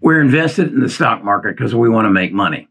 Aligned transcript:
We're 0.00 0.20
invested 0.20 0.72
in 0.72 0.80
the 0.80 0.88
stock 0.88 1.24
market 1.24 1.56
because 1.56 1.74
we 1.74 1.88
want 1.88 2.06
to 2.06 2.10
make 2.10 2.32
money. 2.32 2.68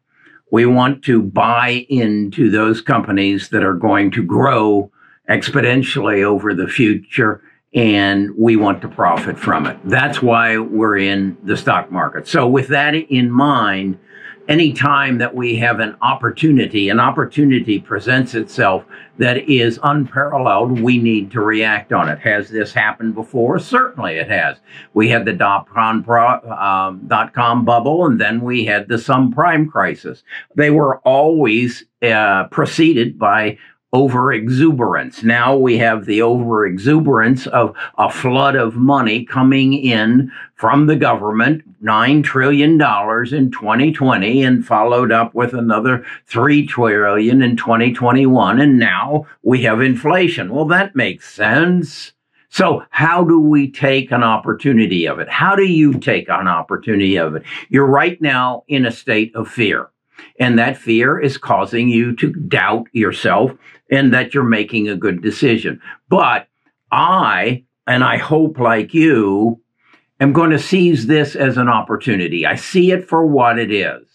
We 0.52 0.66
want 0.66 1.04
to 1.06 1.22
buy 1.22 1.86
into 1.90 2.52
those 2.52 2.82
companies 2.82 3.50
that 3.50 3.64
are 3.64 3.74
going 3.74 4.12
to 4.12 4.24
grow 4.24 4.92
exponentially 5.30 6.24
over 6.24 6.54
the 6.54 6.68
future 6.68 7.42
and 7.74 8.30
we 8.38 8.56
want 8.56 8.82
to 8.82 8.88
profit 8.88 9.38
from 9.38 9.66
it. 9.66 9.78
That's 9.84 10.22
why 10.22 10.58
we're 10.58 10.98
in 10.98 11.36
the 11.44 11.58
stock 11.58 11.92
market. 11.92 12.28
So 12.28 12.48
with 12.48 12.70
that 12.70 12.96
in 12.96 13.30
mind, 13.30 14.00
anytime 14.48 15.18
that 15.18 15.34
we 15.34 15.56
have 15.58 15.80
an 15.80 15.96
opportunity, 16.02 16.90
an 16.90 17.00
opportunity 17.00 17.80
presents 17.80 18.36
itself 18.36 18.86
that 19.18 19.38
is 19.50 19.80
unparalleled, 19.84 20.80
we 20.82 20.98
need 20.98 21.32
to 21.32 21.42
react 21.42 21.94
on 21.94 22.10
it. 22.10 22.20
Has 22.20 22.50
this 22.50 22.74
happened 22.74 23.16
before? 23.16 23.60
Certainly 23.60 24.16
it 24.16 24.30
has. 24.30 24.58
We 24.94 25.10
had 25.10 25.26
the 25.26 25.34
dot 25.34 25.70
com, 25.70 26.08
um, 26.10 27.08
dot 27.08 27.34
com 27.34 27.66
bubble 27.66 28.06
and 28.06 28.20
then 28.20 28.42
we 28.42 28.66
had 28.66 28.88
the 28.88 28.96
subprime 28.96 29.70
crisis. 29.70 30.24
They 30.56 30.70
were 30.70 31.00
always 31.00 31.86
uh, 32.02 32.48
preceded 32.50 33.18
by 33.18 33.58
over 33.96 34.34
exuberance. 34.34 35.24
Now 35.24 35.56
we 35.56 35.78
have 35.78 36.04
the 36.04 36.22
over 36.22 36.66
exuberance 36.66 37.48
of 37.48 37.74
a 37.98 38.10
flood 38.12 38.58
of 38.58 38.76
money 38.76 39.24
coming 39.24 39.74
in 39.74 40.34
from 40.56 40.88
the 40.88 40.98
government, 40.98 41.64
$9 41.82 42.22
trillion 42.22 42.74
in 42.74 43.52
2020 43.52 44.44
and 44.44 44.68
followed 44.68 45.14
up 45.14 45.34
with 45.34 45.54
another 45.54 46.06
3 46.28 46.68
trillion 46.68 47.42
in 47.42 47.56
2021. 47.56 48.60
And 48.60 48.78
now 48.78 49.28
we 49.44 49.64
have 49.64 49.80
inflation. 49.80 50.54
Well, 50.54 50.66
that 50.66 50.94
makes 50.94 51.34
sense. 51.34 52.12
So 52.50 52.84
how 52.90 53.24
do 53.24 53.40
we 53.40 53.72
take 53.72 54.12
an 54.12 54.24
opportunity 54.24 55.06
of 55.08 55.20
it? 55.20 55.30
How 55.30 55.56
do 55.56 55.64
you 55.64 55.94
take 55.94 56.28
an 56.28 56.50
opportunity 56.50 57.16
of 57.16 57.36
it? 57.36 57.44
You're 57.70 57.88
right 57.88 58.22
now 58.22 58.66
in 58.68 58.86
a 58.86 58.92
state 58.92 59.34
of 59.36 59.48
fear. 59.48 59.90
And 60.40 60.60
that 60.60 60.78
fear 60.78 61.20
is 61.20 61.38
causing 61.38 61.88
you 61.88 62.16
to 62.18 62.34
doubt 62.34 62.88
yourself 62.92 63.52
and 63.96 64.14
that 64.14 64.34
you're 64.34 64.44
making 64.44 64.90
a 64.90 64.98
good 64.98 65.22
decision. 65.22 65.82
But 66.10 66.48
I, 66.92 67.64
and 67.88 68.04
I 68.04 68.18
hope 68.18 68.60
like 68.60 68.94
you, 68.94 69.62
am 70.20 70.34
going 70.34 70.52
to 70.52 70.60
seize 70.60 71.08
this 71.08 71.36
as 71.36 71.58
an 71.58 71.70
opportunity. 71.70 72.46
I 72.46 72.56
see 72.56 72.92
it 72.92 73.08
for 73.08 73.26
what 73.26 73.60
it 73.60 73.72
is. 73.72 74.08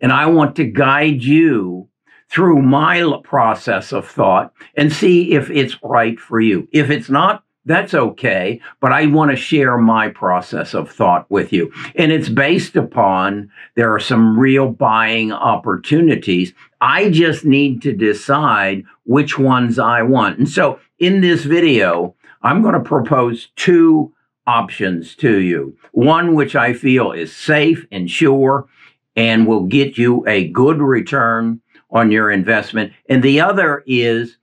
And 0.00 0.12
I 0.12 0.26
want 0.26 0.56
to 0.56 0.64
guide 0.64 1.22
you 1.22 1.88
through 2.28 2.62
my 2.62 3.20
process 3.24 3.92
of 3.92 4.08
thought 4.08 4.52
and 4.76 4.92
see 4.92 5.32
if 5.32 5.50
it's 5.50 5.76
right 5.82 6.18
for 6.18 6.40
you. 6.40 6.66
If 6.72 6.90
it's 6.90 7.10
not, 7.10 7.44
that's 7.64 7.94
okay, 7.94 8.60
but 8.80 8.92
I 8.92 9.06
want 9.06 9.30
to 9.30 9.36
share 9.36 9.78
my 9.78 10.08
process 10.08 10.74
of 10.74 10.90
thought 10.90 11.30
with 11.30 11.52
you. 11.52 11.72
And 11.94 12.10
it's 12.10 12.28
based 12.28 12.74
upon 12.74 13.50
there 13.76 13.94
are 13.94 14.00
some 14.00 14.36
real 14.36 14.68
buying 14.68 15.30
opportunities. 15.30 16.52
I 16.80 17.10
just 17.10 17.44
need 17.44 17.80
to 17.82 17.92
decide 17.92 18.84
which 19.04 19.38
ones 19.38 19.78
I 19.78 20.02
want. 20.02 20.38
And 20.38 20.48
so 20.48 20.78
in 20.98 21.20
this 21.20 21.44
video, 21.44 22.14
I'm 22.42 22.62
going 22.62 22.74
to 22.74 22.80
propose 22.80 23.48
two 23.56 24.12
options 24.46 25.14
to 25.16 25.38
you. 25.38 25.76
One 25.92 26.34
which 26.34 26.56
I 26.56 26.72
feel 26.72 27.12
is 27.12 27.34
safe 27.34 27.86
and 27.92 28.10
sure 28.10 28.66
and 29.14 29.46
will 29.46 29.64
get 29.64 29.98
you 29.98 30.26
a 30.26 30.48
good 30.48 30.80
return 30.80 31.60
on 31.90 32.10
your 32.10 32.30
investment. 32.30 32.92
And 33.08 33.22
the 33.22 33.40
other 33.40 33.84
is 33.86 34.38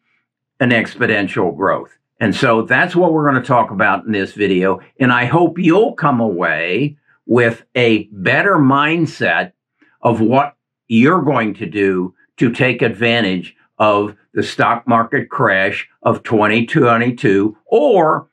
an 0.59 0.69
exponential 0.69 1.55
growth. 1.55 1.97
And 2.19 2.35
so 2.35 2.63
that's 2.63 2.95
what 2.95 3.13
we're 3.13 3.29
going 3.29 3.41
to 3.41 3.47
talk 3.47 3.71
about 3.71 4.05
in 4.05 4.11
this 4.11 4.33
video. 4.33 4.79
And 4.99 5.11
I 5.11 5.25
hope 5.25 5.57
you'll 5.57 5.94
come 5.94 6.19
away 6.19 6.97
with 7.25 7.63
a 7.75 8.03
better 8.11 8.55
mindset 8.57 9.53
of 10.01 10.19
what 10.19 10.55
you're 10.88 11.21
going 11.21 11.53
to 11.55 11.66
do 11.66 12.13
to 12.38 12.51
take 12.51 12.81
advantage 12.81 13.55
of 13.80 14.16
the 14.34 14.44
stock 14.44 14.88
market 14.88 15.29
crash 15.29 15.88
of 16.03 16.23
2022 16.23 17.57
or 17.66 18.29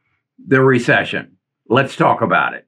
the 0.46 0.60
recession. 0.60 1.36
Let's 1.68 1.96
talk 1.96 2.20
about 2.20 2.54
it. 2.54 2.66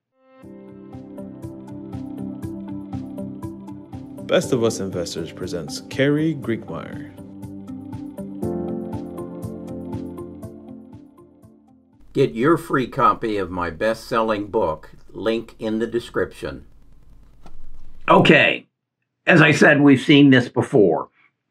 Best 4.27 4.53
of 4.53 4.62
Us 4.62 4.81
Investors 4.81 5.33
presents 5.33 5.81
Carrie 5.89 6.34
Griegmeier. 6.34 7.15
Get 12.12 12.34
your 12.34 12.56
free 12.56 12.89
copy 12.89 13.37
of 13.37 13.50
my 13.50 13.71
best 13.71 14.05
selling 14.05 14.49
book, 14.49 14.91
link 15.09 15.55
in 15.59 15.78
the 15.78 15.87
description. 15.87 16.66
Okay, 18.09 18.66
as 19.27 19.41
I 19.41 19.53
said, 19.53 19.81
we've 19.81 20.00
seen 20.00 20.31
this 20.31 20.49
before. 20.49 21.10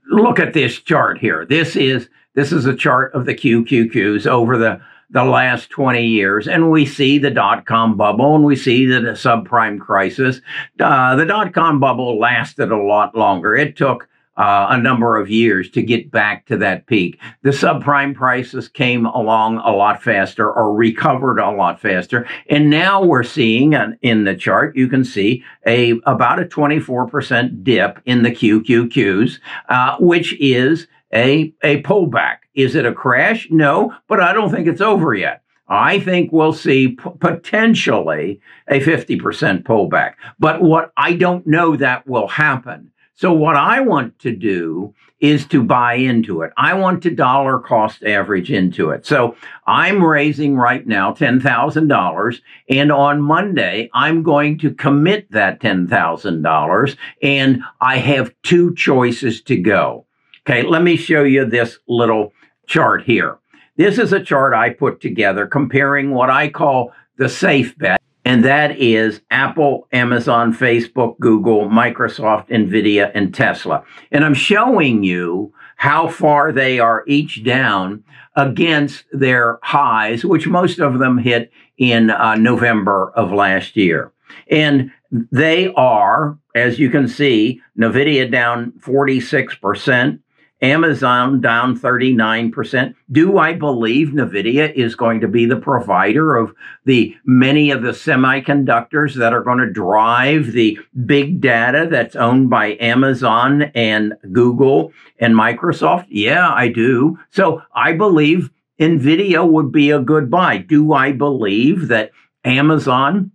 Look 0.09 0.40
at 0.40 0.53
this 0.53 0.79
chart 0.79 1.18
here. 1.18 1.45
This 1.45 1.75
is 1.75 2.09
this 2.35 2.51
is 2.51 2.66
a 2.66 2.75
chart 2.75 3.13
of 3.13 3.25
the 3.25 3.34
QQQs 3.34 4.28
over 4.28 4.57
the 4.57 4.79
the 5.09 5.23
last 5.23 5.69
20 5.69 6.06
years, 6.06 6.47
and 6.47 6.69
we 6.69 6.85
see 6.85 7.18
the 7.18 7.31
dot 7.31 7.66
com 7.66 7.95
bubble 7.95 8.35
and 8.35 8.44
we 8.44 8.56
see 8.56 8.85
the 8.85 9.00
subprime 9.13 9.79
crisis. 9.79 10.41
Uh, 10.79 11.16
the 11.16 11.25
dot 11.25 11.53
com 11.53 11.79
bubble 11.79 12.19
lasted 12.19 12.72
a 12.72 12.78
lot 12.78 13.16
longer. 13.16 13.56
It 13.56 13.78
took 13.78 14.07
uh, 14.37 14.67
a 14.69 14.77
number 14.77 15.17
of 15.17 15.29
years 15.29 15.69
to 15.71 15.81
get 15.81 16.11
back 16.11 16.45
to 16.45 16.57
that 16.57 16.85
peak. 16.85 17.19
The 17.41 17.49
subprime 17.49 18.13
prices 18.13 18.69
came 18.69 19.05
along 19.05 19.57
a 19.57 19.71
lot 19.71 20.01
faster 20.01 20.51
or 20.51 20.73
recovered 20.75 21.39
a 21.39 21.51
lot 21.51 21.81
faster. 21.81 22.27
And 22.49 22.69
now 22.69 23.03
we're 23.03 23.23
seeing 23.23 23.73
an, 23.73 23.97
in 24.01 24.23
the 24.23 24.35
chart, 24.35 24.75
you 24.75 24.87
can 24.87 25.03
see 25.03 25.43
a 25.65 25.99
about 26.05 26.39
a 26.39 26.45
24% 26.45 27.63
dip 27.63 27.99
in 28.05 28.23
the 28.23 28.31
QQQs, 28.31 29.39
uh, 29.69 29.97
which 29.99 30.35
is 30.39 30.87
a, 31.13 31.53
a 31.63 31.81
pullback. 31.83 32.37
Is 32.53 32.75
it 32.75 32.85
a 32.85 32.93
crash? 32.93 33.47
No, 33.49 33.93
but 34.07 34.19
I 34.19 34.33
don't 34.33 34.51
think 34.51 34.67
it's 34.67 34.81
over 34.81 35.13
yet. 35.13 35.41
I 35.69 35.99
think 35.99 36.31
we'll 36.31 36.53
see 36.53 36.89
p- 36.89 37.09
potentially 37.19 38.39
a 38.69 38.79
50% 38.79 39.63
pullback. 39.63 40.13
But 40.39 40.61
what 40.61 40.93
I 40.95 41.13
don't 41.13 41.45
know 41.45 41.75
that 41.75 42.07
will 42.07 42.27
happen 42.27 42.91
so 43.17 43.33
what 43.33 43.55
I 43.55 43.79
want 43.79 44.19
to 44.19 44.31
do 44.31 44.94
is 45.19 45.47
to 45.47 45.63
buy 45.63 45.95
into 45.95 46.44
it. 46.44 46.51
I 46.55 46.75
want 46.75 47.01
to 47.01 47.09
dollar 47.09 47.57
cost 47.57 48.03
average 48.03 48.51
into 48.51 48.91
it. 48.91 49.07
So 49.07 49.35
I'm 49.66 50.03
raising 50.03 50.55
right 50.55 50.85
now 50.85 51.13
$10,000 51.13 52.41
and 52.69 52.91
on 52.91 53.22
Monday 53.23 53.89
I'm 53.91 54.22
going 54.22 54.59
to 54.59 54.72
commit 54.72 55.31
that 55.31 55.59
$10,000 55.59 56.97
and 57.23 57.63
I 57.81 57.97
have 57.97 58.35
two 58.44 58.75
choices 58.75 59.41
to 59.44 59.57
go. 59.57 60.06
Okay. 60.47 60.61
Let 60.61 60.83
me 60.83 60.95
show 60.95 61.23
you 61.23 61.45
this 61.45 61.79
little 61.88 62.33
chart 62.67 63.03
here. 63.03 63.39
This 63.77 63.97
is 63.97 64.13
a 64.13 64.23
chart 64.23 64.53
I 64.53 64.69
put 64.69 65.01
together 65.01 65.47
comparing 65.47 66.11
what 66.11 66.29
I 66.29 66.50
call 66.50 66.94
the 67.17 67.29
safe 67.29 67.75
bet 67.79 68.00
and 68.27 68.43
that 68.43 68.77
is 68.77 69.21
Apple, 69.31 69.88
Amazon, 69.93 70.53
Facebook, 70.53 71.17
Google, 71.17 71.69
Microsoft, 71.69 72.49
Nvidia, 72.49 73.09
and 73.13 73.33
Tesla. 73.33 73.85
And 74.11 74.25
I'm 74.25 74.33
showing 74.33 75.01
you 75.05 75.53
how 75.77 76.09
far 76.09 76.51
they 76.51 76.77
are 76.77 77.05
each 77.07 77.45
down 77.45 78.03
against 78.35 79.05
their 79.13 79.59
highs, 79.63 80.25
which 80.25 80.45
most 80.45 80.79
of 80.79 80.99
them 80.99 81.17
hit 81.17 81.53
in 81.77 82.09
uh, 82.09 82.35
November 82.35 83.13
of 83.15 83.31
last 83.31 83.77
year. 83.77 84.11
And 84.51 84.91
they 85.09 85.71
are, 85.75 86.38
as 86.53 86.79
you 86.79 86.89
can 86.89 87.07
see, 87.07 87.61
Nvidia 87.79 88.29
down 88.29 88.73
46%, 88.81 90.19
Amazon 90.62 91.40
down 91.40 91.79
39%. 91.79 92.95
Do 93.12 93.38
I 93.38 93.53
believe 93.53 94.09
NVIDIA 94.09 94.73
is 94.73 94.95
going 94.95 95.19
to 95.22 95.28
be 95.28 95.45
the 95.45 95.57
provider 95.57 96.35
of 96.35 96.53
the 96.85 97.16
many 97.25 97.69
of 97.69 97.84
the 97.84 97.91
semiconductors 97.91 99.16
that 99.16 99.34
are 99.34 99.44
going 99.44 99.59
to 99.59 99.72
drive 99.72 100.51
the 100.54 100.80
big 101.06 101.42
data 101.42 101.88
that's 101.89 102.15
owned 102.15 102.50
by 102.50 102.77
Amazon 102.80 103.63
and 103.75 104.13
Google 104.31 104.92
and 105.19 105.36
Microsoft? 105.36 106.07
Yeah, 106.09 106.51
I 106.51 106.69
do. 106.69 107.19
So 107.30 107.62
I 107.75 107.94
believe 107.94 108.50
NVIDIA 108.80 109.48
would 109.48 109.71
be 109.71 109.92
a 109.92 110.00
good 110.00 110.30
buy. 110.31 110.57
Do 110.57 110.94
I 110.94 111.12
believe 111.12 111.88
that 111.89 112.12
Amazon 112.44 113.31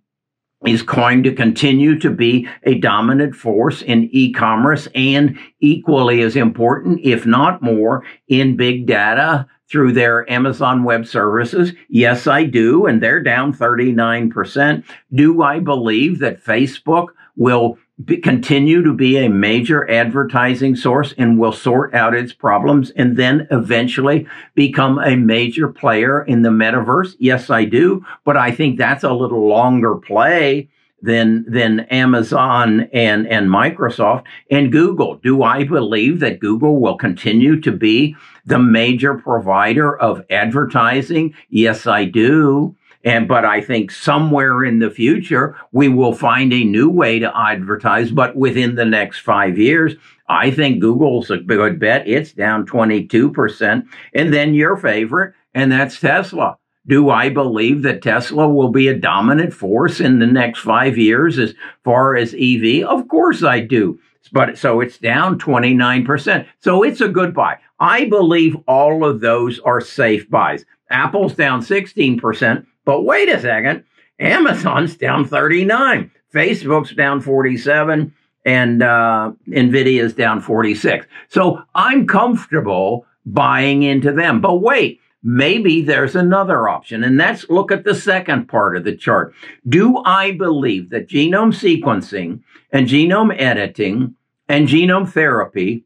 is 0.66 0.82
going 0.82 1.22
to 1.22 1.34
continue 1.34 1.98
to 1.98 2.10
be 2.10 2.48
a 2.64 2.74
dominant 2.76 3.34
force 3.34 3.82
in 3.82 4.08
e-commerce 4.12 4.88
and 4.94 5.38
equally 5.60 6.22
as 6.22 6.36
important, 6.36 7.00
if 7.02 7.26
not 7.26 7.62
more, 7.62 8.04
in 8.28 8.56
big 8.56 8.86
data 8.86 9.46
through 9.68 9.92
their 9.92 10.30
Amazon 10.30 10.84
Web 10.84 11.06
Services? 11.06 11.72
Yes, 11.88 12.26
I 12.26 12.44
do. 12.44 12.86
And 12.86 13.02
they're 13.02 13.22
down 13.22 13.54
39%. 13.54 14.84
Do 15.14 15.42
I 15.42 15.58
believe 15.58 16.18
that 16.18 16.44
Facebook 16.44 17.08
will 17.36 17.78
be, 18.04 18.18
continue 18.18 18.82
to 18.82 18.92
be 18.92 19.16
a 19.18 19.28
major 19.28 19.88
advertising 19.90 20.76
source 20.76 21.14
and 21.18 21.38
will 21.38 21.52
sort 21.52 21.94
out 21.94 22.14
its 22.14 22.32
problems 22.32 22.90
and 22.90 23.16
then 23.16 23.46
eventually 23.50 24.26
become 24.54 24.98
a 24.98 25.16
major 25.16 25.68
player 25.68 26.22
in 26.22 26.42
the 26.42 26.50
metaverse? 26.50 27.14
Yes, 27.18 27.50
I 27.50 27.64
do. 27.64 28.04
But 28.24 28.36
I 28.36 28.50
think 28.50 28.78
that's 28.78 29.04
a 29.04 29.12
little 29.12 29.46
longer 29.46 29.96
play 29.96 30.68
than 31.02 31.44
than 31.48 31.80
Amazon 31.80 32.88
and 32.92 33.26
and 33.26 33.48
Microsoft 33.48 34.24
and 34.50 34.72
Google. 34.72 35.16
Do 35.16 35.42
I 35.42 35.64
believe 35.64 36.20
that 36.20 36.38
Google 36.38 36.80
will 36.80 36.96
continue 36.96 37.60
to 37.60 37.72
be 37.72 38.16
the 38.46 38.58
major 38.58 39.14
provider 39.14 39.96
of 39.96 40.24
advertising? 40.30 41.34
Yes, 41.50 41.86
I 41.86 42.04
do. 42.04 42.76
And, 43.04 43.26
but 43.26 43.44
I 43.44 43.60
think 43.60 43.90
somewhere 43.90 44.64
in 44.64 44.78
the 44.78 44.90
future, 44.90 45.56
we 45.72 45.88
will 45.88 46.14
find 46.14 46.52
a 46.52 46.64
new 46.64 46.88
way 46.88 47.18
to 47.18 47.36
advertise, 47.36 48.10
but 48.12 48.36
within 48.36 48.76
the 48.76 48.84
next 48.84 49.20
five 49.20 49.58
years, 49.58 49.94
I 50.28 50.50
think 50.50 50.80
Google's 50.80 51.30
a 51.30 51.38
good 51.38 51.78
bet. 51.78 52.06
It's 52.06 52.32
down 52.32 52.64
22%. 52.66 53.86
And 54.14 54.32
then 54.32 54.54
your 54.54 54.76
favorite, 54.76 55.34
and 55.54 55.70
that's 55.70 55.98
Tesla. 55.98 56.58
Do 56.86 57.10
I 57.10 57.28
believe 57.28 57.82
that 57.82 58.02
Tesla 58.02 58.48
will 58.48 58.70
be 58.70 58.88
a 58.88 58.98
dominant 58.98 59.52
force 59.52 60.00
in 60.00 60.18
the 60.18 60.26
next 60.26 60.60
five 60.60 60.98
years 60.98 61.38
as 61.38 61.54
far 61.84 62.16
as 62.16 62.34
EV? 62.34 62.84
Of 62.84 63.08
course 63.08 63.42
I 63.42 63.60
do. 63.60 64.00
But 64.32 64.56
so 64.56 64.80
it's 64.80 64.98
down 64.98 65.38
29%. 65.38 66.46
So 66.60 66.82
it's 66.82 67.00
a 67.00 67.08
good 67.08 67.34
buy. 67.34 67.58
I 67.78 68.06
believe 68.06 68.56
all 68.66 69.04
of 69.04 69.20
those 69.20 69.60
are 69.60 69.80
safe 69.80 70.30
buys. 70.30 70.64
Apple's 70.90 71.34
down 71.34 71.60
16%. 71.60 72.66
But 72.84 73.02
wait 73.02 73.28
a 73.28 73.40
second. 73.40 73.84
Amazon's 74.18 74.96
down 74.96 75.24
39. 75.24 76.10
Facebook's 76.32 76.94
down 76.94 77.20
47 77.20 78.14
and 78.44 78.82
uh, 78.82 79.32
Nvidia's 79.48 80.14
down 80.14 80.40
46. 80.40 81.06
So 81.28 81.62
I'm 81.74 82.06
comfortable 82.06 83.06
buying 83.24 83.82
into 83.82 84.12
them. 84.12 84.40
But 84.40 84.56
wait, 84.56 85.00
maybe 85.22 85.82
there's 85.82 86.16
another 86.16 86.68
option. 86.68 87.04
And 87.04 87.18
that's 87.18 87.48
look 87.48 87.70
at 87.70 87.84
the 87.84 87.94
second 87.94 88.46
part 88.48 88.76
of 88.76 88.84
the 88.84 88.96
chart. 88.96 89.34
Do 89.68 89.98
I 90.04 90.32
believe 90.32 90.90
that 90.90 91.08
genome 91.08 91.52
sequencing 91.52 92.40
and 92.72 92.88
genome 92.88 93.38
editing 93.38 94.14
and 94.48 94.68
genome 94.68 95.08
therapy 95.08 95.84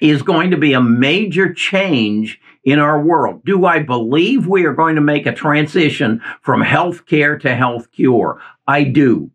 is 0.00 0.22
going 0.22 0.50
to 0.50 0.56
be 0.56 0.72
a 0.72 0.80
major 0.80 1.52
change 1.52 2.40
in 2.66 2.80
our 2.80 3.00
world. 3.00 3.42
Do 3.44 3.64
I 3.64 3.78
believe 3.78 4.46
we 4.46 4.66
are 4.66 4.74
going 4.74 4.96
to 4.96 5.00
make 5.00 5.24
a 5.24 5.32
transition 5.32 6.20
from 6.42 6.62
healthcare 6.62 7.40
to 7.40 7.54
health 7.54 7.90
cure? 7.92 8.42
I 8.66 8.82
do. 8.82 9.30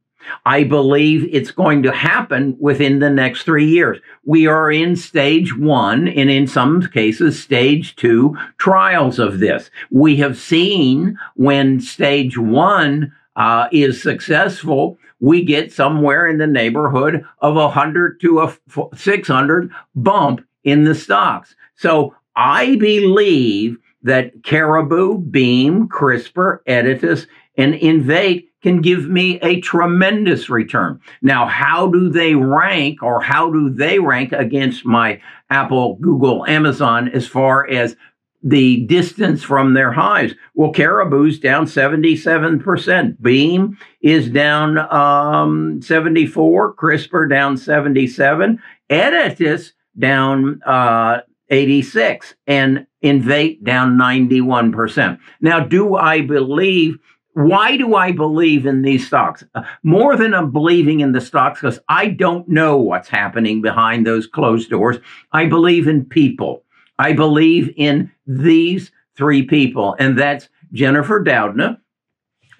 I 0.45 0.65
believe 0.65 1.27
it's 1.33 1.49
going 1.49 1.81
to 1.83 1.91
happen 1.91 2.55
within 2.59 2.99
the 2.99 3.09
next 3.09 3.43
three 3.43 3.65
years. 3.65 3.99
We 4.23 4.45
are 4.45 4.71
in 4.71 4.95
stage 4.95 5.57
one 5.57 6.07
and 6.07 6.29
in 6.29 6.45
some 6.45 6.83
cases 6.83 7.41
stage 7.41 7.95
two 7.95 8.37
trials 8.57 9.17
of 9.17 9.39
this. 9.39 9.71
We 9.89 10.17
have 10.17 10.37
seen 10.37 11.17
when 11.35 11.79
stage 11.79 12.37
one 12.37 13.13
uh, 13.35 13.69
is 13.71 14.03
successful, 14.03 14.99
we 15.21 15.43
get 15.43 15.71
somewhere 15.71 16.27
in 16.27 16.37
the 16.37 16.47
neighborhood 16.47 17.25
of 17.39 17.55
a 17.55 17.69
hundred 17.69 18.19
to 18.21 18.41
a 18.41 18.55
600 18.95 19.71
bump 19.95 20.45
in 20.63 20.83
the 20.83 20.95
stocks. 20.95 21.55
So 21.75 22.13
I 22.35 22.75
believe 22.77 23.77
that 24.03 24.43
Caribou, 24.43 25.19
Beam, 25.19 25.87
CRISPR, 25.87 26.59
Editas, 26.67 27.27
and 27.57 27.73
Invitae 27.75 28.47
can 28.61 28.81
give 28.81 29.09
me 29.09 29.39
a 29.41 29.59
tremendous 29.61 30.49
return. 30.49 30.99
Now, 31.21 31.47
how 31.47 31.87
do 31.87 32.09
they 32.09 32.35
rank 32.35 33.01
or 33.01 33.21
how 33.21 33.51
do 33.51 33.69
they 33.69 33.99
rank 33.99 34.31
against 34.31 34.85
my 34.85 35.21
Apple, 35.49 35.95
Google, 35.95 36.45
Amazon 36.45 37.09
as 37.09 37.27
far 37.27 37.67
as 37.69 37.95
the 38.43 38.85
distance 38.85 39.43
from 39.43 39.73
their 39.73 39.91
hives? 39.91 40.33
Well, 40.53 40.71
Caribou's 40.71 41.39
down 41.39 41.65
77%. 41.65 43.21
Beam 43.21 43.77
is 44.01 44.29
down 44.29 44.77
um, 44.77 45.81
74. 45.81 46.75
CRISPR 46.75 47.29
down 47.29 47.57
77. 47.57 48.61
Editas 48.89 49.71
down 49.97 50.61
uh, 50.65 51.21
86 51.51 52.33
and 52.47 52.87
Invitae 53.03 53.63
down 53.63 53.97
91%. 53.97 55.19
Now, 55.41 55.59
do 55.59 55.95
I 55.95 56.21
believe 56.21 56.97
why 57.33 57.77
do 57.77 57.95
I 57.95 58.11
believe 58.11 58.65
in 58.65 58.81
these 58.81 59.07
stocks? 59.07 59.43
Uh, 59.55 59.63
more 59.83 60.17
than 60.17 60.33
I'm 60.33 60.51
believing 60.51 60.99
in 60.99 61.13
the 61.13 61.21
stocks 61.21 61.61
because 61.61 61.79
I 61.87 62.07
don't 62.09 62.47
know 62.49 62.77
what's 62.77 63.07
happening 63.07 63.61
behind 63.61 64.05
those 64.05 64.27
closed 64.27 64.69
doors. 64.69 64.97
I 65.31 65.45
believe 65.45 65.87
in 65.87 66.03
people. 66.03 66.65
I 66.99 67.13
believe 67.13 67.73
in 67.77 68.11
these 68.27 68.91
three 69.15 69.43
people, 69.43 69.95
and 69.97 70.19
that's 70.19 70.49
Jennifer 70.73 71.23
Doudna. 71.23 71.79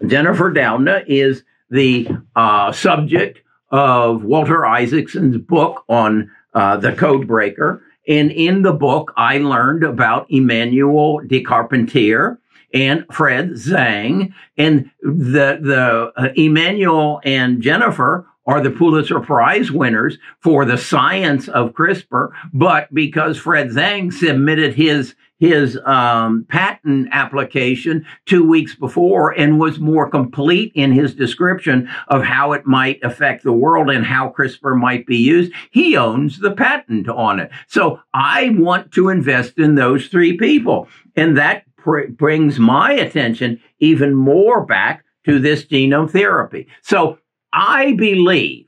Jennifer 0.07 0.51
Doudna 0.51 1.03
is 1.05 1.43
the 1.69 2.07
uh, 2.35 2.71
subject 2.71 3.41
of 3.71 4.23
Walter 4.23 4.65
Isaacson's 4.65 5.37
book 5.37 5.83
on 5.87 6.31
uh, 6.53 6.77
the 6.77 6.93
code 6.93 7.27
breaker. 7.27 7.83
And 8.07 8.31
in 8.31 8.63
the 8.63 8.73
book, 8.73 9.13
I 9.15 9.37
learned 9.37 9.83
about 9.83 10.27
Emmanuel 10.29 11.19
de 11.25 11.43
Charpentier 11.43 12.39
and 12.73 13.05
Fred 13.11 13.51
Zhang. 13.51 14.33
And 14.57 14.89
the, 15.01 15.59
the 15.61 16.11
uh, 16.15 16.29
Emmanuel 16.35 17.21
and 17.23 17.61
Jennifer 17.61 18.27
are 18.47 18.61
the 18.61 18.71
Pulitzer 18.71 19.19
Prize 19.19 19.71
winners 19.71 20.17
for 20.39 20.65
the 20.65 20.77
science 20.77 21.47
of 21.47 21.73
CRISPR. 21.73 22.29
But 22.53 22.93
because 22.93 23.37
Fred 23.37 23.69
Zhang 23.69 24.11
submitted 24.11 24.73
his 24.73 25.15
his 25.41 25.77
um, 25.85 26.45
patent 26.49 27.09
application 27.11 28.05
two 28.27 28.47
weeks 28.47 28.75
before 28.75 29.31
and 29.31 29.59
was 29.59 29.79
more 29.79 30.07
complete 30.07 30.71
in 30.75 30.91
his 30.91 31.15
description 31.15 31.89
of 32.09 32.21
how 32.23 32.53
it 32.53 32.67
might 32.67 33.03
affect 33.03 33.43
the 33.43 33.51
world 33.51 33.89
and 33.89 34.05
how 34.05 34.29
CRISPR 34.29 34.79
might 34.79 35.07
be 35.07 35.17
used. 35.17 35.51
He 35.71 35.97
owns 35.97 36.37
the 36.37 36.51
patent 36.51 37.09
on 37.09 37.39
it. 37.39 37.49
So 37.67 37.99
I 38.13 38.51
want 38.53 38.91
to 38.91 39.09
invest 39.09 39.57
in 39.57 39.73
those 39.73 40.07
three 40.09 40.37
people. 40.37 40.87
And 41.15 41.35
that 41.39 41.63
pr- 41.75 42.09
brings 42.09 42.59
my 42.59 42.91
attention 42.91 43.59
even 43.79 44.13
more 44.13 44.63
back 44.63 45.03
to 45.25 45.39
this 45.39 45.65
genome 45.65 46.11
therapy. 46.11 46.67
So 46.83 47.17
I 47.51 47.93
believe, 47.93 48.67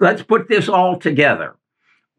let's 0.00 0.22
put 0.22 0.48
this 0.48 0.66
all 0.66 0.98
together. 0.98 1.56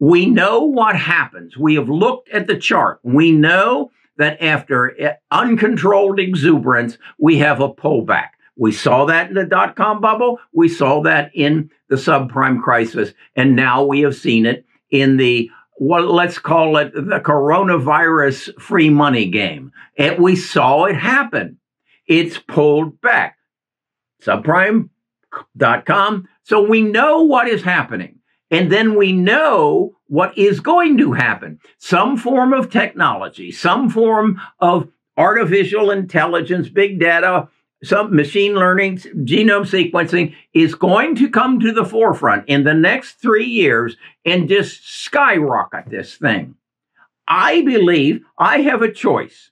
We 0.00 0.26
know 0.26 0.60
what 0.60 0.96
happens. 0.96 1.56
We 1.56 1.74
have 1.74 1.88
looked 1.88 2.28
at 2.30 2.46
the 2.46 2.56
chart. 2.56 3.00
We 3.02 3.32
know 3.32 3.90
that 4.16 4.40
after 4.42 5.16
uncontrolled 5.30 6.20
exuberance, 6.20 6.98
we 7.18 7.38
have 7.38 7.60
a 7.60 7.72
pullback. 7.72 8.30
We 8.56 8.72
saw 8.72 9.04
that 9.06 9.28
in 9.28 9.34
the 9.34 9.44
dot 9.44 9.76
com 9.76 10.00
bubble. 10.00 10.40
We 10.52 10.68
saw 10.68 11.02
that 11.02 11.30
in 11.34 11.70
the 11.88 11.96
subprime 11.96 12.62
crisis. 12.62 13.12
And 13.36 13.54
now 13.54 13.84
we 13.84 14.00
have 14.00 14.16
seen 14.16 14.46
it 14.46 14.64
in 14.90 15.16
the, 15.16 15.50
well, 15.78 16.12
let's 16.12 16.38
call 16.38 16.76
it 16.76 16.92
the 16.92 17.20
coronavirus 17.20 18.60
free 18.60 18.90
money 18.90 19.26
game. 19.26 19.70
And 19.96 20.20
we 20.20 20.34
saw 20.34 20.86
it 20.86 20.96
happen. 20.96 21.58
It's 22.06 22.38
pulled 22.38 23.00
back. 23.00 23.36
Subprime.com. 24.22 26.28
So 26.42 26.68
we 26.68 26.82
know 26.82 27.22
what 27.22 27.48
is 27.48 27.62
happening. 27.62 28.17
And 28.50 28.72
then 28.72 28.94
we 28.94 29.12
know 29.12 29.96
what 30.06 30.36
is 30.38 30.60
going 30.60 30.96
to 30.98 31.12
happen. 31.12 31.60
Some 31.78 32.16
form 32.16 32.52
of 32.52 32.70
technology, 32.70 33.52
some 33.52 33.90
form 33.90 34.40
of 34.60 34.88
artificial 35.16 35.90
intelligence, 35.90 36.68
big 36.68 36.98
data, 36.98 37.48
some 37.84 38.14
machine 38.14 38.54
learning, 38.54 38.98
genome 38.98 39.66
sequencing 39.66 40.34
is 40.52 40.74
going 40.74 41.14
to 41.16 41.30
come 41.30 41.60
to 41.60 41.72
the 41.72 41.84
forefront 41.84 42.48
in 42.48 42.64
the 42.64 42.74
next 42.74 43.20
three 43.20 43.46
years 43.46 43.96
and 44.24 44.48
just 44.48 44.88
skyrocket 44.88 45.88
this 45.88 46.16
thing. 46.16 46.54
I 47.28 47.62
believe 47.62 48.22
I 48.38 48.62
have 48.62 48.82
a 48.82 48.90
choice. 48.90 49.50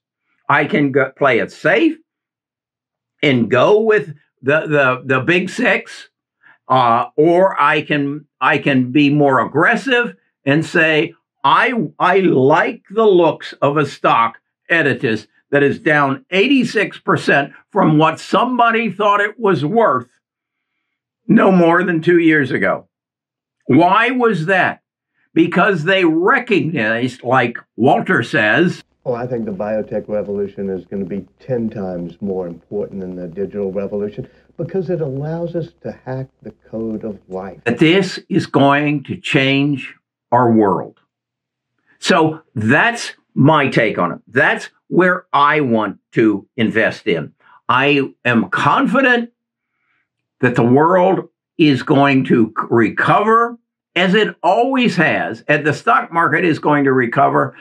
I 0.48 0.64
can 0.64 0.92
go, 0.92 1.12
play 1.16 1.38
it 1.38 1.52
safe 1.52 1.98
and 3.22 3.50
go 3.50 3.80
with 3.80 4.14
the, 4.42 4.66
the, 4.66 5.02
the 5.04 5.20
big 5.20 5.50
six 5.50 6.08
uh, 6.68 7.06
or 7.16 7.60
I 7.60 7.82
can 7.82 8.26
I 8.40 8.58
can 8.58 8.92
be 8.92 9.10
more 9.10 9.40
aggressive 9.40 10.16
and 10.44 10.64
say 10.64 11.14
I 11.44 11.72
I 11.98 12.18
like 12.20 12.82
the 12.90 13.06
looks 13.06 13.52
of 13.54 13.76
a 13.76 13.86
stock 13.86 14.38
Editas 14.70 15.26
that 15.50 15.62
is 15.62 15.78
down 15.78 16.24
86% 16.32 17.52
from 17.70 17.98
what 17.98 18.18
somebody 18.18 18.90
thought 18.90 19.20
it 19.20 19.38
was 19.38 19.64
worth 19.64 20.08
no 21.28 21.52
more 21.52 21.84
than 21.84 22.02
2 22.02 22.18
years 22.18 22.50
ago. 22.50 22.88
Why 23.66 24.10
was 24.10 24.46
that? 24.46 24.82
Because 25.34 25.84
they 25.84 26.04
recognized 26.04 27.22
like 27.22 27.58
Walter 27.76 28.22
says 28.22 28.82
well, 29.06 29.14
I 29.14 29.24
think 29.24 29.44
the 29.44 29.52
biotech 29.52 30.08
revolution 30.08 30.68
is 30.68 30.84
going 30.84 31.04
to 31.04 31.08
be 31.08 31.24
10 31.38 31.70
times 31.70 32.20
more 32.20 32.48
important 32.48 33.00
than 33.00 33.14
the 33.14 33.28
digital 33.28 33.70
revolution 33.70 34.28
because 34.56 34.90
it 34.90 35.00
allows 35.00 35.54
us 35.54 35.68
to 35.82 35.92
hack 36.04 36.28
the 36.42 36.52
code 36.70 37.04
of 37.04 37.18
life. 37.28 37.60
That 37.64 37.78
this 37.78 38.18
is 38.28 38.46
going 38.46 39.04
to 39.04 39.16
change 39.16 39.94
our 40.32 40.52
world. 40.52 40.98
So 41.98 42.42
that's 42.54 43.14
my 43.34 43.68
take 43.68 43.98
on 43.98 44.12
it. 44.12 44.18
That's 44.28 44.70
where 44.88 45.26
I 45.32 45.60
want 45.60 45.98
to 46.12 46.48
invest 46.56 47.06
in. 47.06 47.32
I 47.68 48.12
am 48.24 48.48
confident 48.50 49.30
that 50.40 50.54
the 50.54 50.62
world 50.62 51.28
is 51.58 51.82
going 51.82 52.24
to 52.24 52.52
recover 52.70 53.58
as 53.94 54.14
it 54.14 54.36
always 54.42 54.96
has, 54.96 55.42
and 55.48 55.66
the 55.66 55.72
stock 55.72 56.12
market 56.12 56.44
is 56.44 56.58
going 56.58 56.84
to 56.84 56.92
recover, 56.92 57.56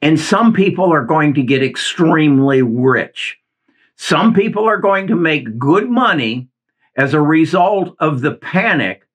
and 0.00 0.18
some 0.18 0.52
people 0.52 0.92
are 0.92 1.04
going 1.04 1.34
to 1.34 1.42
get 1.42 1.62
extremely 1.62 2.62
rich. 2.62 3.38
Some 3.96 4.34
people 4.34 4.68
are 4.68 4.78
going 4.78 5.06
to 5.08 5.16
make 5.16 5.58
good 5.58 5.88
money 5.88 6.48
as 6.96 7.14
a 7.14 7.20
result 7.20 7.96
of 7.98 8.20
the 8.20 8.32
panic 8.32 9.06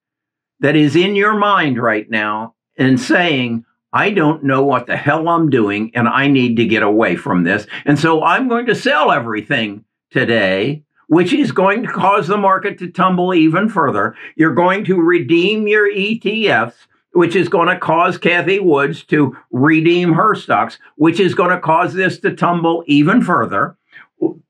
that 0.60 0.76
is 0.76 0.94
in 0.94 1.16
your 1.16 1.36
mind 1.36 1.80
right 1.80 2.08
now 2.08 2.54
and 2.76 3.00
saying, 3.00 3.64
I 3.92 4.10
don't 4.10 4.44
know 4.44 4.62
what 4.62 4.86
the 4.86 4.96
hell 4.96 5.28
I'm 5.28 5.50
doing 5.50 5.90
and 5.94 6.08
I 6.08 6.28
need 6.28 6.56
to 6.56 6.66
get 6.66 6.82
away 6.82 7.16
from 7.16 7.44
this. 7.44 7.66
And 7.84 7.98
so 7.98 8.22
I'm 8.22 8.48
going 8.48 8.66
to 8.66 8.74
sell 8.74 9.10
everything 9.10 9.84
today 10.10 10.84
which 11.12 11.34
is 11.34 11.52
going 11.52 11.82
to 11.82 11.92
cause 11.92 12.26
the 12.26 12.38
market 12.38 12.78
to 12.78 12.90
tumble 12.90 13.34
even 13.34 13.68
further. 13.68 14.14
You're 14.34 14.54
going 14.54 14.82
to 14.86 14.96
redeem 14.96 15.68
your 15.68 15.86
ETFs, 15.92 16.72
which 17.12 17.36
is 17.36 17.50
going 17.50 17.68
to 17.68 17.78
cause 17.78 18.16
Cathie 18.16 18.60
Woods 18.60 19.04
to 19.04 19.36
redeem 19.50 20.14
her 20.14 20.34
stocks, 20.34 20.78
which 20.96 21.20
is 21.20 21.34
going 21.34 21.50
to 21.50 21.60
cause 21.60 21.92
this 21.92 22.18
to 22.20 22.34
tumble 22.34 22.82
even 22.86 23.20
further. 23.20 23.76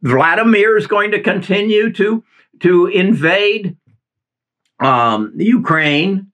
Vladimir 0.02 0.76
is 0.76 0.86
going 0.86 1.12
to 1.12 1.20
continue 1.20 1.92
to 1.92 2.24
to 2.60 2.86
invade 2.86 3.76
um, 4.80 5.32
Ukraine. 5.36 6.28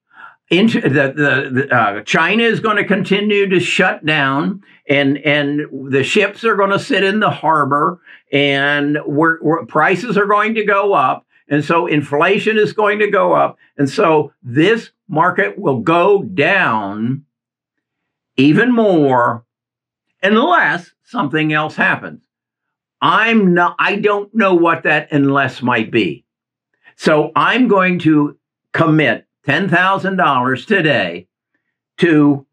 Into 0.51 0.81
the, 0.81 0.89
the, 0.89 1.49
the 1.53 1.75
uh, 1.75 2.01
China 2.01 2.41
is 2.41 2.59
going 2.59 2.77
to 2.77 2.83
continue 2.83 3.47
to 3.49 3.59
shut 3.59 4.03
down 4.03 4.63
and 4.89 5.19
and 5.19 5.91
the 5.91 6.03
ships 6.03 6.43
are 6.43 6.55
going 6.55 6.71
to 6.71 6.79
sit 6.79 7.03
in 7.03 7.19
the 7.19 7.29
harbor 7.29 8.01
and 8.33 8.97
we're, 9.05 9.41
we're, 9.41 9.65
prices 9.67 10.17
are 10.17 10.25
going 10.25 10.55
to 10.55 10.65
go 10.65 10.93
up 10.93 11.25
and 11.47 11.63
so 11.63 11.85
inflation 11.85 12.57
is 12.57 12.73
going 12.73 12.99
to 12.99 13.09
go 13.09 13.33
up 13.33 13.57
and 13.77 13.89
so 13.89 14.33
this 14.41 14.89
market 15.07 15.57
will 15.57 15.79
go 15.79 16.23
down 16.23 17.23
even 18.35 18.73
more 18.73 19.45
unless 20.23 20.91
something 21.03 21.53
else 21.53 21.75
happens 21.75 22.21
i'm 23.01 23.53
not 23.53 23.75
i 23.79 23.95
don't 23.95 24.33
know 24.33 24.53
what 24.53 24.83
that 24.83 25.11
unless 25.11 25.61
might 25.61 25.91
be 25.91 26.25
so 26.95 27.31
i'm 27.35 27.67
going 27.67 27.99
to 27.99 28.37
commit 28.73 29.25
$10,000 29.47 30.67
today 30.67 31.27
to 31.97 32.45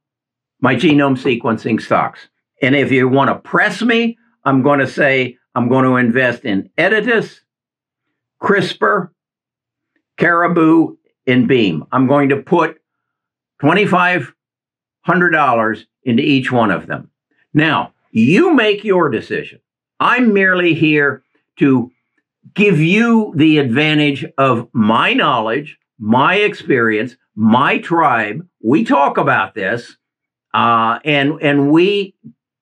my 0.61 0.75
genome 0.75 1.19
sequencing 1.19 1.81
stocks. 1.81 2.29
And 2.63 2.75
if 2.75 2.91
you 2.91 3.07
want 3.09 3.29
to 3.29 3.37
press 3.37 3.83
me, 3.83 4.17
I'm 4.45 4.63
going 4.63 4.79
to 4.79 4.87
say 4.87 5.37
I'm 5.55 5.69
going 5.69 5.85
to 5.85 5.97
invest 5.97 6.47
in 6.47 6.71
Editas, 6.79 7.41
CRISPR, 8.43 9.11
Caribou, 10.17 10.97
and 11.27 11.47
Beam. 11.47 11.85
I'm 11.93 12.07
going 12.07 12.31
to 12.31 12.39
put 12.39 12.81
$2,500 13.63 15.85
into 16.05 16.23
each 16.23 16.51
one 16.51 16.71
of 16.71 16.87
them. 16.87 17.11
Now, 17.53 17.93
you 18.11 18.55
make 18.55 18.85
your 18.85 19.11
decision. 19.11 19.61
I'm 20.01 20.33
merely 20.33 20.75
here 20.75 21.23
to 21.59 21.91
give 22.55 22.81
you 22.81 23.33
the 23.37 23.59
advantage 23.59 24.25
of 24.39 24.69
my 24.73 25.15
knowledge, 25.15 25.79
my 25.99 26.37
experience, 26.37 27.17
my 27.35 27.79
tribe. 27.79 28.47
We 28.63 28.85
talk 28.85 29.19
about 29.19 29.55
this, 29.55 29.97
uh, 30.55 30.99
and 31.05 31.41
and 31.43 31.71
we 31.71 32.15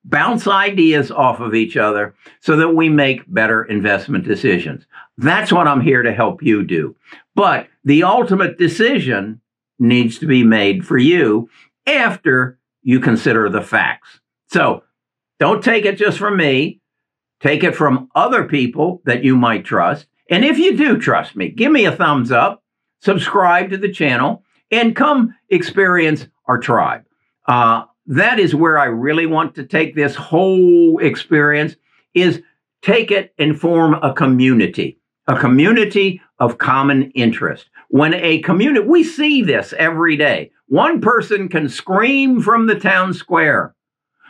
bounce 0.03 0.47
ideas 0.47 1.09
off 1.11 1.39
of 1.39 1.55
each 1.55 1.75
other 1.75 2.13
so 2.39 2.55
that 2.57 2.69
we 2.69 2.89
make 2.89 3.21
better 3.33 3.63
investment 3.63 4.23
decisions. 4.23 4.85
That's 5.17 5.51
what 5.51 5.67
I'm 5.67 5.81
here 5.81 6.03
to 6.03 6.13
help 6.13 6.43
you 6.43 6.63
do. 6.63 6.95
But 7.33 7.67
the 7.83 8.03
ultimate 8.03 8.57
decision 8.57 9.41
needs 9.79 10.19
to 10.19 10.27
be 10.27 10.43
made 10.43 10.85
for 10.85 10.97
you 10.97 11.49
after 11.87 12.59
you 12.83 12.99
consider 12.99 13.49
the 13.49 13.61
facts. 13.61 14.19
So 14.51 14.83
don't 15.39 15.63
take 15.63 15.85
it 15.85 15.97
just 15.97 16.19
from 16.19 16.37
me. 16.37 16.81
Take 17.45 17.63
it 17.63 17.75
from 17.75 18.09
other 18.15 18.45
people 18.45 19.03
that 19.05 19.23
you 19.23 19.35
might 19.35 19.65
trust. 19.65 20.07
And 20.31 20.43
if 20.43 20.57
you 20.57 20.75
do 20.75 20.97
trust 20.97 21.35
me, 21.35 21.49
give 21.49 21.71
me 21.71 21.85
a 21.85 21.95
thumbs 21.95 22.31
up 22.31 22.63
subscribe 23.05 23.69
to 23.69 23.77
the 23.77 23.91
channel, 23.91 24.43
and 24.71 24.95
come 24.95 25.35
experience 25.49 26.27
our 26.47 26.59
tribe. 26.59 27.03
Uh, 27.47 27.83
that 28.07 28.39
is 28.39 28.55
where 28.55 28.79
I 28.79 28.85
really 28.85 29.27
want 29.27 29.53
to 29.55 29.65
take 29.65 29.95
this 29.95 30.15
whole 30.15 30.97
experience 30.99 31.75
is 32.15 32.41
take 32.81 33.11
it 33.11 33.33
and 33.37 33.59
form 33.59 33.93
a 34.01 34.11
community, 34.11 34.99
a 35.27 35.39
community 35.39 36.19
of 36.39 36.57
common 36.57 37.11
interest. 37.11 37.69
When 37.89 38.15
a 38.15 38.39
community, 38.39 38.87
we 38.87 39.03
see 39.03 39.43
this 39.43 39.71
every 39.77 40.17
day. 40.17 40.51
One 40.67 40.99
person 40.99 41.47
can 41.47 41.69
scream 41.69 42.41
from 42.41 42.65
the 42.65 42.79
town 42.79 43.13
square, 43.13 43.75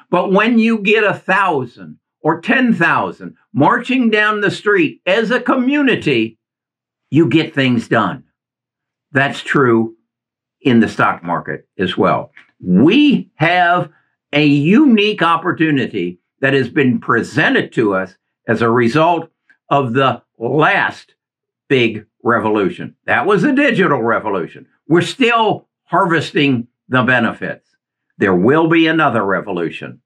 but 0.10 0.34
when 0.34 0.60
you 0.60 0.80
get 0.80 1.06
a 1.06 1.14
thousand 1.14 1.98
or 2.26 2.42
10,000 2.42 3.38
marching 3.54 4.10
down 4.10 4.42
the 4.42 4.50
street 4.50 5.00
as 5.06 5.30
a 5.30 5.40
community, 5.40 6.40
you 7.12 7.30
get 7.30 7.54
things 7.54 7.88
done. 7.88 8.24
That's 9.12 9.42
true 9.42 9.96
in 10.60 10.80
the 10.80 10.90
stock 10.90 11.24
market 11.24 11.68
as 11.78 11.96
well. 11.96 12.32
We 12.60 13.30
have 13.36 13.92
a 14.34 14.44
unique 14.44 15.22
opportunity 15.22 16.20
that 16.42 16.54
has 16.54 16.68
been 16.68 17.00
presented 17.00 17.72
to 17.74 17.94
us 17.94 18.16
as 18.48 18.64
a 18.64 18.72
result 18.72 19.30
of 19.70 19.94
the 19.94 20.24
last 20.40 21.14
big 21.70 22.08
revolution. 22.24 22.96
That 23.06 23.28
was 23.28 23.44
the 23.44 23.54
digital 23.54 24.02
revolution. 24.02 24.66
We're 24.88 25.02
still 25.02 25.68
harvesting 25.84 26.70
the 26.90 27.04
benefits. 27.04 27.70
There 28.18 28.34
will 28.34 28.68
be 28.68 28.88
another 28.88 29.24
revolution. 29.24 30.02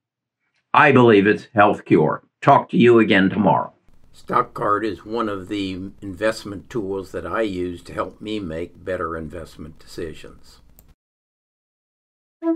I 0.73 0.91
believe 0.91 1.25
it's 1.25 1.47
health 1.55 1.85
cure. 1.85 2.21
Talk 2.41 2.69
to 2.69 2.77
you 2.77 2.99
again 2.99 3.29
tomorrow. 3.29 3.73
StockCard 4.15 4.85
is 4.85 5.05
one 5.05 5.27
of 5.27 5.47
the 5.47 5.91
investment 6.01 6.69
tools 6.69 7.11
that 7.11 7.25
I 7.25 7.41
use 7.41 7.81
to 7.83 7.93
help 7.93 8.21
me 8.21 8.39
make 8.39 8.83
better 8.83 9.17
investment 9.17 9.79
decisions. 9.79 10.59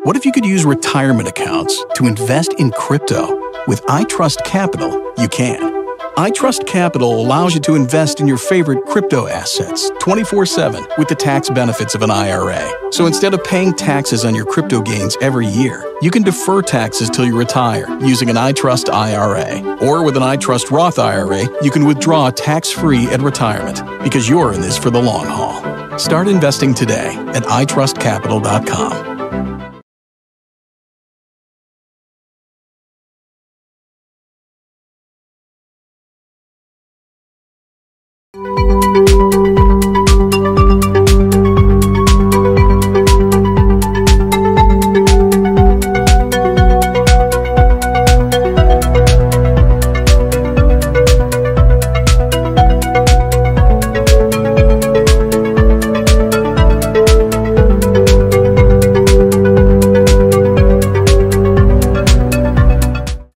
What 0.04 0.16
if 0.16 0.26
you 0.26 0.32
could 0.32 0.46
use 0.46 0.64
retirement 0.64 1.28
accounts 1.28 1.84
to 1.96 2.06
invest 2.06 2.54
in 2.54 2.72
crypto? 2.72 3.42
With 3.68 3.82
iTrust 3.84 4.44
Capital, 4.46 5.14
you 5.18 5.28
can. 5.28 5.83
iTrust 6.18 6.68
Capital 6.68 7.20
allows 7.20 7.56
you 7.56 7.60
to 7.62 7.74
invest 7.74 8.20
in 8.20 8.28
your 8.28 8.38
favorite 8.38 8.86
crypto 8.86 9.28
assets 9.28 9.90
24 10.00 10.46
7 10.46 10.86
with 11.00 11.08
the 11.08 11.16
tax 11.16 11.50
benefits 11.50 11.96
of 11.96 12.04
an 12.04 12.12
IRA. 12.12 12.62
So 12.92 13.08
instead 13.08 13.34
of 13.34 13.44
paying 13.44 13.74
taxes 13.74 14.24
on 14.24 14.36
your 14.36 14.46
crypto 14.46 14.80
gains 14.82 15.18
every 15.22 15.48
year, 15.48 15.84
you 16.04 16.12
can 16.12 16.22
defer 16.22 16.62
taxes 16.62 17.10
till 17.10 17.26
you 17.26 17.36
retire 17.36 17.88
using 18.00 18.30
an 18.30 18.36
iTrust 18.36 18.94
IRA. 18.94 19.62
Or 19.78 20.04
with 20.04 20.16
an 20.16 20.22
iTrust 20.22 20.70
Roth 20.70 21.00
IRA, 21.00 21.48
you 21.64 21.72
can 21.72 21.86
withdraw 21.86 22.30
tax 22.30 22.70
free 22.70 23.08
at 23.08 23.22
retirement 23.22 23.82
because 24.04 24.30
you're 24.30 24.54
in 24.54 24.62
this 24.62 24.78
for 24.78 24.92
the 24.92 25.02
long 25.02 25.26
haul. 25.26 25.98
Start 25.98 26.28
investing 26.28 26.76
today 26.76 27.16
at 27.34 27.44
itrustcapital.com. 27.44 29.13